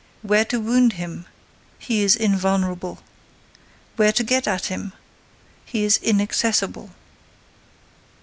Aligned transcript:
Where 0.23 0.45
to 0.45 0.59
wound 0.59 0.93
him? 0.93 1.27
He 1.77 2.01
is 2.01 2.15
invulnerable. 2.15 3.03
Where 3.97 4.11
to 4.11 4.23
get 4.23 4.47
at 4.47 4.65
him? 4.65 4.93
He 5.63 5.83
is 5.83 5.97
inaccessible. 5.97 6.89